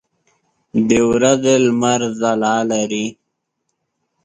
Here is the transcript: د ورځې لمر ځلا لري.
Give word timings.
د 0.87 0.89
ورځې 1.11 1.55
لمر 1.65 2.01
ځلا 2.19 2.57
لري. 2.71 3.07